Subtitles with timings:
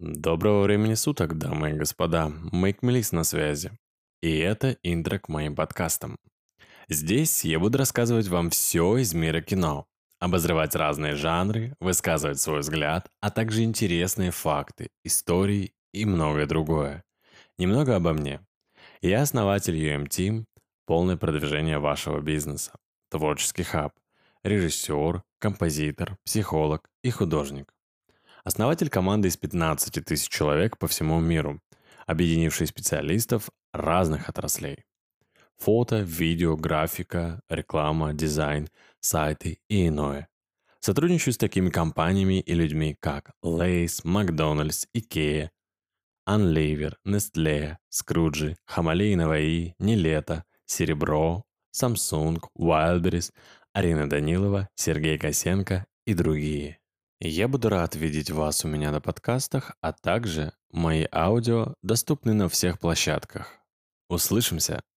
[0.00, 2.32] Доброго времени суток, дамы и господа.
[2.52, 3.70] Me List на связи.
[4.22, 6.18] И это интро к моим подкастам.
[6.88, 9.86] Здесь я буду рассказывать вам все из мира кино,
[10.18, 17.04] обозревать разные жанры, высказывать свой взгляд, а также интересные факты, истории и многое другое.
[17.56, 18.40] Немного обо мне.
[19.00, 20.44] Я основатель UM Team,
[20.86, 22.72] полное продвижение вашего бизнеса,
[23.10, 23.92] творческий хаб,
[24.42, 27.72] режиссер, композитор, психолог и художник.
[28.44, 31.62] Основатель команды из 15 тысяч человек по всему миру,
[32.06, 34.84] объединивший специалистов разных отраслей.
[35.56, 38.68] Фото, видео, графика, реклама, дизайн,
[39.00, 40.28] сайты и иное.
[40.80, 45.50] Сотрудничаю с такими компаниями и людьми, как Lays, Макдональдс, Икея,
[46.28, 53.32] Unlever, Nestle, Скруджи, Хамалей Наваи, Нилета, Серебро, Samsung, Wildberries,
[53.72, 56.78] Арина Данилова, Сергей Косенко и другие.
[57.26, 62.50] Я буду рад видеть вас у меня на подкастах, а также мои аудио доступны на
[62.50, 63.50] всех площадках.
[64.10, 64.82] Услышимся!